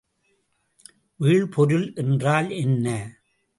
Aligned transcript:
வீழ்பொருள் 1.19 1.93
என்றால் 1.95 2.49
என்ன? 2.49 2.87